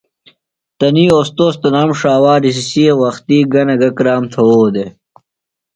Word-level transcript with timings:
تنی 0.77 1.05
اوستوذ 1.15 1.53
تنام 1.61 1.89
ݜاوا 1.99 2.33
رِسسی 2.43 2.85
وختی 3.01 3.37
گہ 3.51 3.63
نہ 3.67 3.75
گہ 3.81 3.89
کرام 3.97 4.23
تھوؤ 4.31 4.63
دےۡ۔ 4.73 4.91